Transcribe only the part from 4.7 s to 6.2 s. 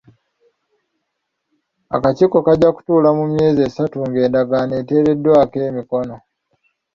eteereddwako emikono.